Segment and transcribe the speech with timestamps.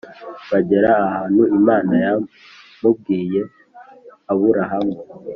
[0.51, 3.41] Bagera ahantu imana yamubwiye
[4.31, 4.97] aburahamu